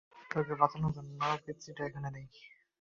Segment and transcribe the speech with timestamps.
[0.31, 2.25] তোকে বাঁচানোর জন্য পিচ্চিটা এখানে নেই।